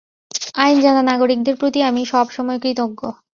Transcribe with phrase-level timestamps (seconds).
[0.55, 3.01] আইন জানা নাগরিকদের প্রতি আমি সবসময় কৃতজ্ঞ।